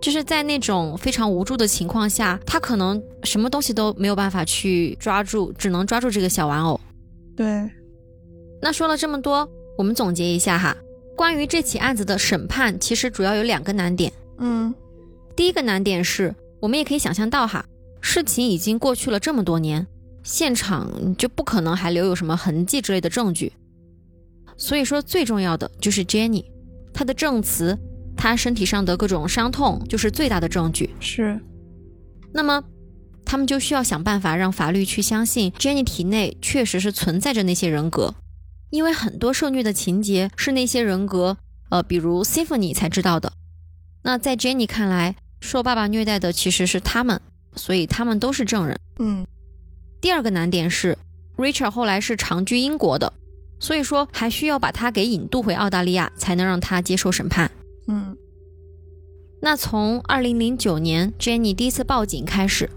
[0.00, 6.80] 就是在那种非常无助的情况下，他可能什么东西都没有办法去抓住，只能抓住这个小玩偶。
[7.36, 7.68] 对，
[8.62, 9.46] 那说了这么多，
[9.76, 10.74] 我们总结一下哈，
[11.16, 14.12] 关于这起案子的审判，其实主要有两个难点。
[14.38, 14.74] 嗯，
[15.36, 17.64] 第一个难点是我们也可以想象到哈，
[18.00, 19.86] 事情已经过去了这么多年，
[20.22, 23.52] 现场就不可能还留有什么痕迹之类的证据。
[24.56, 26.44] 所以说，最重要的就是 Jenny，
[26.92, 27.78] 她的证词。
[28.14, 30.90] 她身体上的各种伤痛就是最大的证据。
[31.00, 31.40] 是，
[32.32, 32.62] 那么
[33.24, 38.14] 他们就需要想办法让法律去相信 Jenny 体内确实是存在着那些人格，
[38.72, 41.36] 因为很多受虐的情节是那些人格，
[41.68, 43.30] 呃，比如 Symphony 才知道的。
[44.02, 47.20] 那在 Jenny 看来，受爸爸虐待的其实是他们，
[47.54, 48.80] 所以他们都是证人。
[48.98, 49.26] 嗯。
[50.00, 50.96] 第二个难点是
[51.36, 53.12] ，Richard 后来是长居英国的，
[53.60, 57.50] 所以说还需要把他给引渡回澳大利亚，才能让他接受审判。
[57.88, 58.16] 嗯，
[59.42, 62.70] 那从二零零九年 Jenny 第一次报警开始，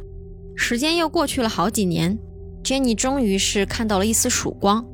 [0.57, 2.19] 时间又过去了好几年
[2.65, 4.85] ，Jenny 终于是看到了一丝曙光。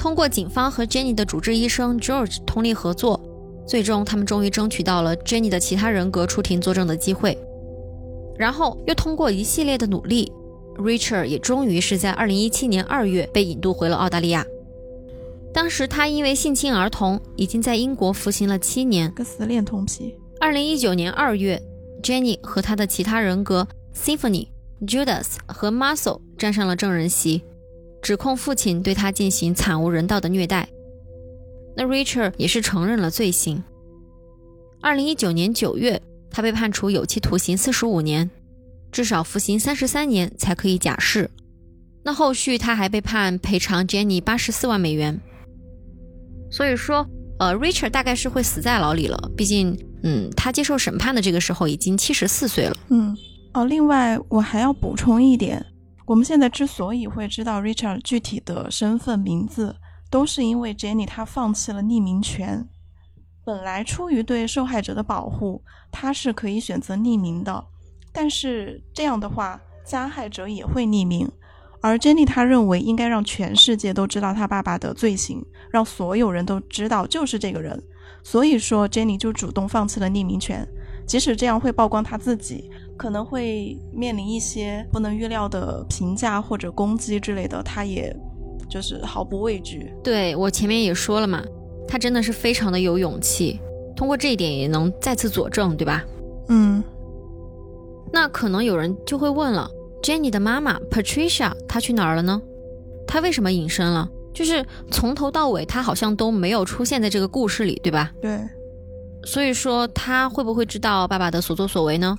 [0.00, 3.20] 通过警方和 Jenny 的主治医生 George 通力合作，
[3.66, 7.36] 最终他们终于争取到了 Jenny 的其他人格出庭作证的机会。
[8.38, 10.32] 然后又通过一系列的努力
[10.78, 14.42] ，Richard 也终于是在2017年2月被引渡回了澳大利亚。
[15.52, 20.16] 当时他因为性侵儿童，已经在英国服刑了七年，跟死恋童癖。
[20.40, 21.62] 二零一九年二月
[22.02, 24.48] ，Jenny 和他的其他人格 Symphony、
[24.86, 27.44] Judas 和 Muscle 站上了证人席，
[28.02, 30.68] 指控父亲对他进行惨无人道的虐待。
[31.76, 33.62] 那 Richard 也是承认了罪行。
[34.80, 38.30] 二零一九年九月，他被判处有期徒刑四十五年，
[38.90, 41.30] 至少服刑三十三年才可以假释。
[42.02, 45.20] 那后续他还被判赔偿 Jenny 八十四万美元。
[46.50, 47.06] 所以说，
[47.38, 49.30] 呃，Richard 大概是会死在牢里了。
[49.36, 52.76] 毕竟，嗯，他接受审判的这个时候已经七十四岁了。
[52.88, 53.16] 嗯，
[53.52, 55.64] 哦，另外我还要补充一点，
[56.10, 59.76] 我们现在之所以会知道 Richard 具体的身份名字，
[60.10, 62.68] 都是因为 Jenny 她放弃了匿名权。
[63.44, 67.64] 本来出于对受害者的保护，他是可以选择匿名的，
[68.12, 71.30] 但是这样的话，加害者也会匿名。
[71.80, 77.80] 而 Jenny 她认为应该让全世界都知道她爸爸的罪行，让所有人都知道就是这个人。
[78.24, 80.66] 所以说，Jenny 就主动放弃了匿名权，
[81.06, 82.68] 即使这样会曝光他自己，
[83.00, 88.14] 可能会面临一些不能预料的评价或者攻击之类的，他也
[88.68, 89.90] 就是毫不畏惧。
[90.04, 91.42] 对我前面也说了嘛，
[91.88, 93.58] 他真的是非常的有勇气，
[93.96, 96.04] 通过这一点也能再次佐证，对吧？
[96.50, 96.84] 嗯。
[98.12, 99.66] 那可能有人就会问了。
[100.02, 102.42] Jenny 的妈妈 Patricia，她去哪儿了呢？
[103.06, 104.06] 她为什么隐身了？
[104.34, 108.12] 就是从头到尾，她好像都没有出现在这个故事里，对吧？
[108.20, 108.38] 对。
[109.24, 112.14] 所以说，她会不会知道爸爸的所作所为呢？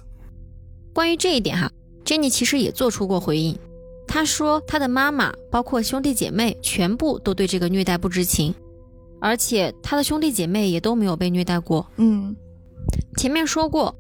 [0.94, 1.72] 关于这一点哈
[2.06, 3.58] ，Jenny 其实也做出过回应。
[4.08, 8.54] 她说，她的妈妈包括兄弟姐妹全部都对这个虐待不知情，
[9.22, 11.86] 而且她的兄弟姐妹也都没有被虐待过。
[11.98, 12.36] 嗯，
[13.18, 13.96] 前面说过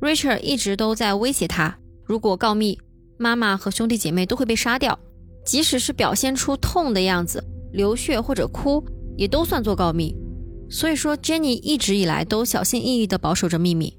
[0.00, 2.78] ，Richard 一直都在威胁她，如果告密。
[3.18, 4.98] 妈妈和兄弟姐妹都会被杀掉，
[5.42, 8.84] 即使是表现出痛的样子、流血或者哭，
[9.16, 10.14] 也都算作告密。
[10.68, 13.96] 所以说，Jenny 一直以来都小心翼翼地保守着秘密。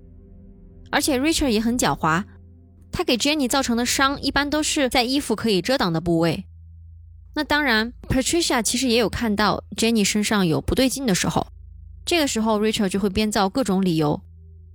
[0.92, 2.24] 而且，Richard 也很狡猾，
[2.92, 6.46] 他给 Jenny 造成的伤一般都是在衣服可以遮挡的部位。
[7.36, 11.48] 那当然，Patricia 其实也有看到 Jenny 身上有不对劲的时候，
[12.06, 14.22] 这个时候 Richard 就会编造各种理由，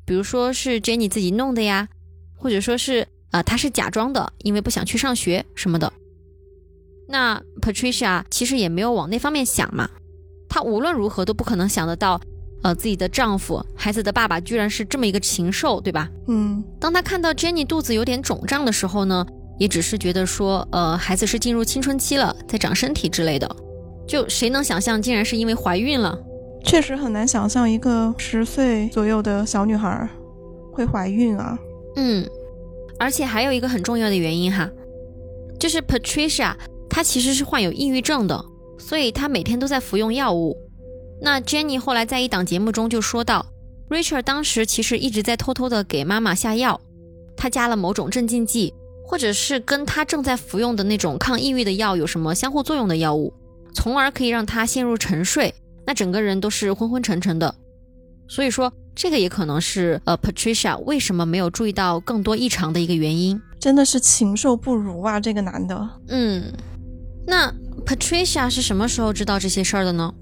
[0.04, 1.88] 比如说是 Jenny 自己弄的呀，
[2.36, 3.06] 或者说是。
[3.32, 5.90] 啊，他是假装的，因为不想去上学什么的。
[7.08, 9.88] 那 Patricia 其实也没有往那方面想嘛，
[10.50, 12.20] 她无论如何都不可能想得到，
[12.62, 16.08] 呃，自己的丈夫、孩子的爸爸居然是这么一个禽兽，对吧？
[16.28, 19.26] 嗯，当他看到 Jenny 肚子有点肿胀的时候呢，
[19.58, 23.48] 也只是觉得说，呃，孩子是进入青春期了，在长身体之类的。
[24.06, 26.18] 就谁能想象，竟然是因为怀孕了？
[26.64, 30.08] 确实很难想象一个十岁左右的小女孩
[30.72, 31.58] 会怀孕啊。
[31.96, 32.24] 嗯，
[32.98, 34.70] 而且还有一个很重要的原因哈，
[35.58, 36.54] 就是 Patricia
[36.88, 38.44] 她其实是患有抑郁症的，
[38.78, 40.56] 所以她每天都在服用药物。
[41.24, 43.46] 那 Jenny 后来在一档节目中就说到
[43.88, 46.80] ，Richard 当时其实一直在偷偷的给妈妈下药，
[47.36, 48.74] 他加了某种镇静剂，
[49.06, 53.32] 或者是跟他正在服用的那种抗抑郁的药有什么相互作用的药物，
[53.72, 55.54] 从而可以让他陷入沉睡，
[55.86, 57.54] 那整个人都是昏昏沉沉的。
[58.26, 63.40] 所以说，这个也可能是呃 Patricia 为什么没有注意到更多异常的一个原因。
[63.60, 65.88] 真的是禽兽不如啊，这个男的。
[66.08, 66.52] 嗯，
[67.24, 67.54] 那
[67.86, 70.12] Patricia 是什么时候知道这些事儿的呢？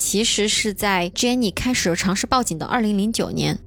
[0.00, 3.58] 其实是在 Jenny 开始尝试报警的2009年，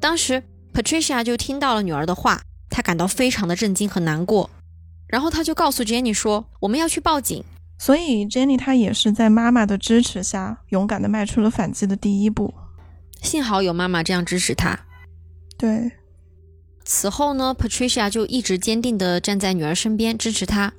[0.00, 0.42] 当时
[0.72, 4.48] Patricia 就听到了女儿的话，她感到非常的震惊和难过，
[5.06, 7.44] 然后她就告诉 Jenny 说：“我们要去报警。”
[7.78, 12.54] 所以 Jenny 她也是在妈妈的支持下，勇敢的迈出了反击的第一步。
[13.20, 14.86] 幸好有妈妈这样支持她。
[15.58, 15.92] 对，
[16.84, 20.72] 此后呢，Patricia 就一直坚定的站在女儿身边支持她，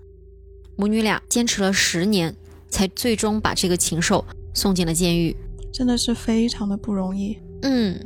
[0.75, 2.35] 母女俩坚持了十年，
[2.69, 4.25] 才最终把这个禽兽。
[4.55, 5.35] 送进了监狱，
[5.71, 7.37] 真的是非常的不容易。
[7.61, 7.99] 嗯，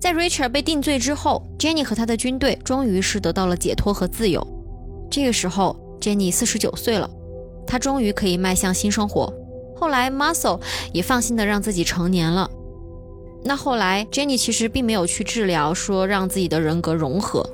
[0.00, 4.46] 在 Richard 被定罪之后，Jenny 和他的军队终于是得到了解脱和自由。
[5.10, 7.10] 这个时候，Jenny 四十九岁了，
[7.66, 9.32] 她终于可以迈向新生活。
[9.74, 10.60] 后来，Muscle
[10.92, 12.50] 也放心的让自己成年了。
[13.44, 17.48] 那后来，Jenny 其实并没有去治疗，说让自己的人格融合。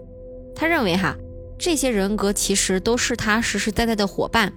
[0.54, 1.16] 他认为哈，
[1.58, 4.52] 这些人格其实都是他实实在在的伙伴，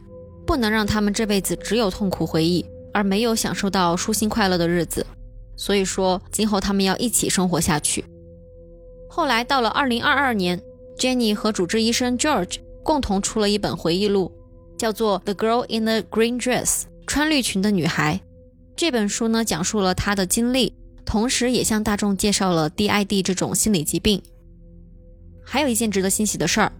[0.46, 2.66] 不能让他们这辈子只有痛苦回忆。
[2.96, 5.06] 而没有享受到舒心快乐的日子，
[5.58, 8.06] 所以说今后他们要一起生活下去。
[9.10, 10.58] 后来到了二零二二年
[10.98, 14.32] ，Jenny 和主治医生 George 共同出了一本回忆录，
[14.78, 16.64] 叫做《The Girl in the Green Dress》
[17.06, 18.22] 穿绿裙的女孩。
[18.78, 24.22] 这本书呢，讲述了她的经历，同时也向大众介绍了 DID 这种心理疾病。
[25.44, 26.72] 还有一件值得欣喜的事儿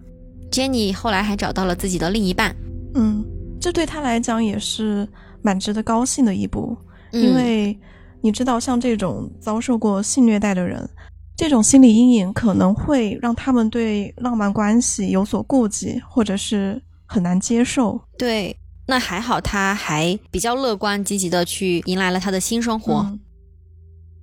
[0.50, 2.56] ，Jenny 后来还找到了自己的另一半。
[2.94, 3.22] 嗯，
[3.60, 5.06] 这对她来讲也是。
[5.46, 6.76] 蛮值得高兴的一步，
[7.12, 7.78] 因为
[8.20, 10.90] 你知道，像这种遭受过性虐待的人，
[11.36, 18.00] 这种心理阴影可能会让他们对浪漫关系有所顾忌，或者是很难接受。
[18.18, 23.16] 对，那还好，他还比较乐观积极的去迎来了他的新生活。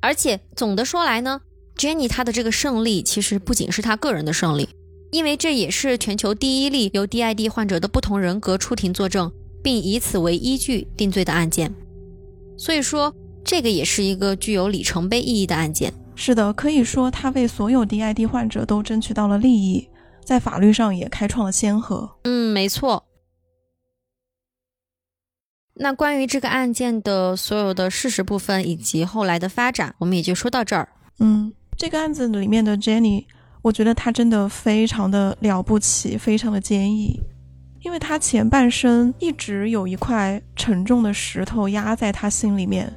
[0.01, 1.39] 而且总的说来呢
[1.77, 4.67] ，Jenny 她的这个胜利其实不仅是她个人的胜利，
[5.13, 9.31] 因为这也是全球第一例由 DID 患者的不同人格出庭作证。
[9.63, 11.73] 并以此为依据定罪的案件，
[12.57, 15.91] 所以说这个也是一个具有里程碑意义的案件。
[16.15, 19.89] 是的，可以说他为所有 DID 患者都争取到了利益，
[20.23, 22.17] 在法律上也开创了先河。
[22.25, 23.05] 嗯，没错。
[25.75, 30.87] 那关于这个案件的所有的事实部分以及后来的发展，我们也就说到这儿。
[31.17, 33.25] 嗯，这个案子里面的 Jenny，
[33.63, 37.19] 我觉得她真的非常的了不起，非常的坚毅。
[37.83, 42.91] 因为他前半生一直有一块沉重的石头压在他心里面，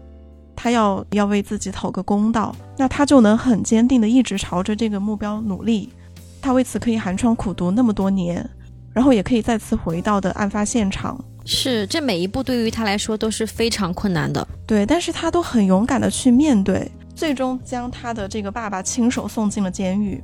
[0.54, 5.92] 他要要为自己讨个公道，那他就能很坚定的一直朝着这个目标努力。
[6.40, 8.48] 他为此可以寒窗苦读那么多年，
[8.92, 11.22] 然后也可以再次回到的案发现场。
[11.44, 14.46] 是，这每一步对于他来说都是非常困难的。
[14.66, 20.22] 对，但是他都很勇敢的去面对，最终将他的这个爸爸亲手送进了监狱。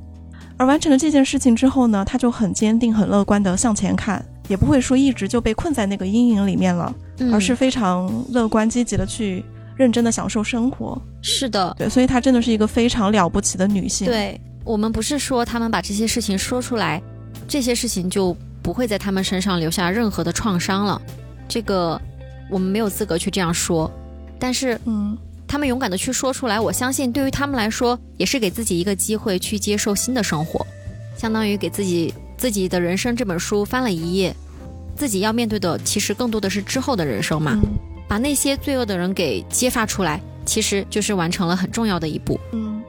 [0.55, 4.23] 而完成了这件事情之后呢，他就很坚定、很乐观的向前看。
[4.47, 6.93] 也不会说一直就被困在那个阴影里面了，
[7.31, 9.43] 而是非常乐观积极的去
[9.77, 11.01] 认真的享受生活。
[11.21, 14.05] 是的，对，所以她真的是一个非常了不起的女性。
[14.05, 17.01] 对我们不是说他们把这些事情说出来，
[17.47, 21.01] 这些事情就不会在他们身上留下任何的创伤了。
[21.47, 21.99] 这个
[22.49, 23.89] 我们没有资格去这样说，
[24.37, 30.65] 但是，嗯，他们勇敢的去说出来，我相信对于他们来说也是给自己一个机会去接受新的生活，
[31.17, 32.13] 相当于给自己。
[32.37, 34.35] 自己的人生这本书翻了一页，
[34.95, 37.59] 自己要面对的其实更多的是之后的人生嘛。
[38.07, 42.39] 把那些罪恶的人给揭发出来，其实就是完成了很重要的一步。
[42.51, 42.83] 嗯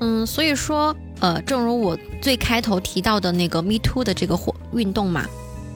[0.00, 5.26] 嗯，所以说，呃，正如我最开头提到的那个 Me Too 的这个活运动嘛，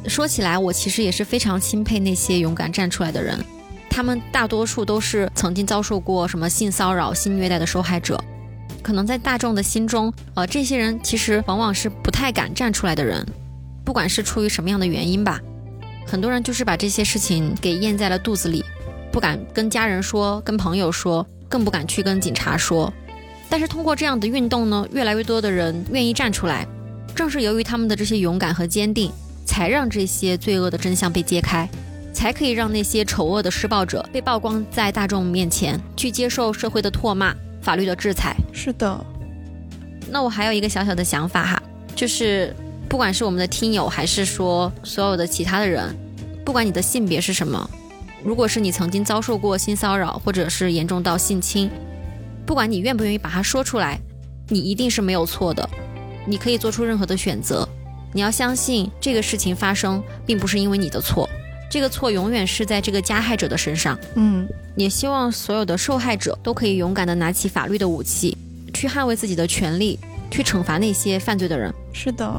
[0.08, 3.38] 说起来，我其实也是非常钦佩那些勇敢站出来的人，
[3.90, 8.22] 他们大多数都是曾经遭受过什么性骚扰、性虐待的受害者。
[8.82, 13.26] 可能在大众的心中，呃，这些人其实往往是不太敢站出来的人，
[13.84, 15.40] 不管是出于什么样的原因吧，
[16.06, 18.64] 很多人就是把这些事情给咽在了肚子里，
[19.12, 22.92] 不敢跟家人说，跟朋友说，更不敢去跟警察说。
[23.48, 26.66] 但是通过这样的运动呢，越来越多的人愿意站出来。
[27.14, 29.12] 正是由于他们的这些勇敢和坚定，
[29.44, 31.68] 才让这些罪恶的真相被揭开，
[32.14, 38.36] 才可以让那些丑恶的施暴者被曝光在大众面前，去接受社会的唾骂、法律的制裁。
[38.52, 39.06] 是的。
[40.10, 41.62] 那我还有一个小小的想法哈，
[41.94, 42.54] 就是
[42.88, 45.96] 不管是我们的听友，还是说所有的其他的人，
[46.44, 47.70] 不管你的性别是什么，
[48.22, 51.70] 如果是你曾经遭受过性骚扰，或者是严重到性侵，
[52.44, 53.98] 不管你愿不愿意把它说出来，
[54.48, 55.66] 你一定是没有错的。
[56.26, 57.66] 你可以做出任何的选择，
[58.12, 61.28] 你要相信这个事情发生并不是因为你的错，
[61.72, 63.98] 这个错永远是在这个加害者的身上。
[64.16, 64.46] 嗯，
[64.76, 68.36] 也希望所有的受害者都可以勇敢的拿起法律的武器，
[68.74, 69.98] 去捍卫自己的权利，
[70.30, 71.72] 去惩罚那些犯罪的人。
[71.94, 72.38] 是的。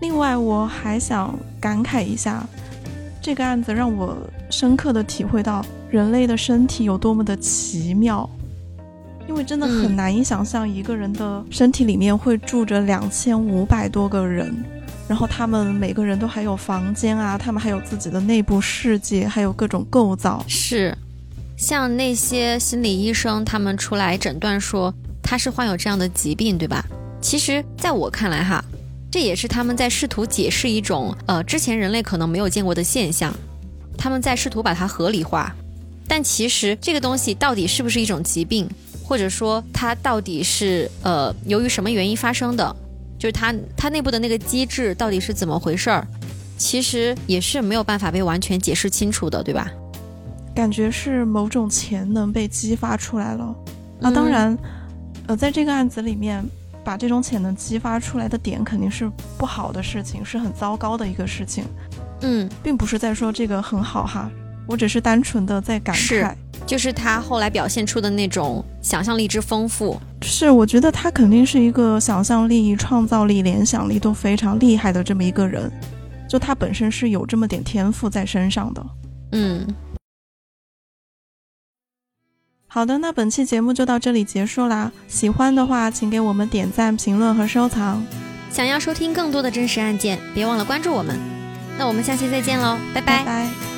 [0.00, 2.46] 另外，我还想感慨一下，
[3.20, 4.16] 这个案子让我
[4.50, 8.30] 深刻的体会到人类的身体有多么的奇妙。
[9.26, 14.54] 因为真的很难以想象一个人的身体里面会住着两千五百多个人，
[15.08, 20.44] 然后他们每个人都还有房间啊，他们还有自己的内部世界，还有各种构造。
[20.48, 20.96] 是，
[21.56, 24.92] 像那些心理医生，他们出来诊断说
[25.22, 26.84] 他是患有这样的疾病，对吧？
[27.20, 28.64] 其实，在我看来，哈，
[29.10, 33.34] 这也是他们在试图解释一种呃之前人类可能没有见过的现象，
[33.98, 35.54] 他们在试图把它合理化。
[36.08, 38.68] 但其实这个东西到底是不是一种疾病？
[39.02, 42.74] 或者说它到底是呃由于什么原因发生的？
[43.18, 46.06] 就是它它内部的那个机制到底是怎么回事儿？
[46.56, 49.70] 其实也是没有办法被完全解释清楚的，对吧？
[50.54, 53.54] 感觉是某种潜能被激发出来了。
[53.98, 54.56] 那当然，
[55.26, 56.44] 呃，在这个案子里面，
[56.84, 61.64] 把这种潜能激发出来的点肯定是不好的事情，是很糟糕的一个事情。
[62.20, 64.30] 嗯，并不是在说这个很好哈，
[64.66, 66.34] 我只是单纯的在感慨。
[66.66, 75.70] 就是他后来表现出的那种想象力之丰富，是我觉得他肯定是一个想象力、创造力、联想力都非常厉害的这么一个人，
[76.26, 78.86] 就他本身是有这么点天赋在身上的。
[79.32, 79.66] 嗯，
[82.66, 84.90] 好的，那本期节目就到这里结束啦。
[85.06, 88.02] 喜欢的话，请给我们点赞、评论和收藏。
[88.50, 91.18] 想要收听更多的真实案件，别忘了关注我们。
[91.76, 93.73] 那我们下期再见喽，拜拜。